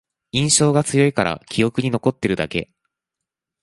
[0.31, 2.71] 印象が強いから記憶に残ってるだけ